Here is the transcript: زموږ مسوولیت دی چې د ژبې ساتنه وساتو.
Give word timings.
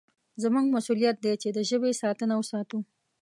زموږ 0.43 0.65
مسوولیت 0.75 1.17
دی 1.23 1.33
چې 1.41 1.49
د 1.51 1.59
ژبې 1.69 1.91
ساتنه 2.01 2.33
وساتو. 2.37 2.79